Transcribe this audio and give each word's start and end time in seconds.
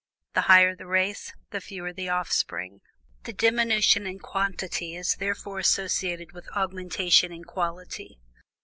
The 0.33 0.41
higher 0.49 0.75
the 0.75 0.87
race, 0.87 1.31
the 1.51 1.61
fewer 1.61 1.93
the 1.93 2.09
offspring. 2.09 2.81
"Thus 3.23 3.35
diminution 3.35 4.07
in 4.07 4.17
quantity 4.17 4.95
is 4.95 5.13
throughout 5.13 5.59
associated 5.59 6.31
with 6.31 6.49
augmentation 6.55 7.31
in 7.31 7.43
quality. 7.43 8.17